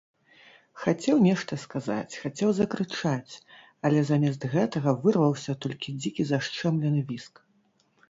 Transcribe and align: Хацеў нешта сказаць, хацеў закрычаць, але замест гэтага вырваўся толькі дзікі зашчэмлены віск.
Хацеў 0.85 1.19
нешта 1.25 1.57
сказаць, 1.65 2.17
хацеў 2.23 2.49
закрычаць, 2.61 3.31
але 3.85 3.99
замест 4.11 4.51
гэтага 4.57 4.97
вырваўся 5.07 5.59
толькі 5.67 5.99
дзікі 6.03 6.31
зашчэмлены 6.35 7.09
віск. 7.15 7.33